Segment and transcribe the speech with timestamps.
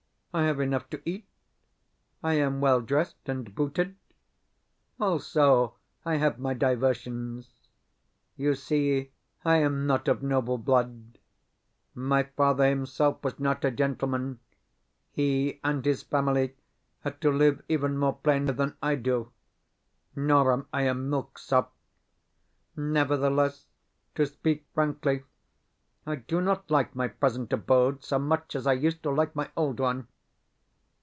[0.33, 1.27] I have enough to eat,
[2.23, 3.97] I am well dressed and booted.
[4.97, 7.51] Also, I have my diversions.
[8.37, 9.11] You see,
[9.43, 11.17] I am not of noble blood.
[11.93, 14.39] My father himself was not a gentleman;
[15.11, 16.55] he and his family
[17.01, 19.33] had to live even more plainly than I do.
[20.15, 21.73] Nor am I a milksop.
[22.77, 23.65] Nevertheless,
[24.15, 25.25] to speak frankly,
[26.05, 29.51] I do not like my present abode so much as I used to like my
[29.57, 30.07] old one.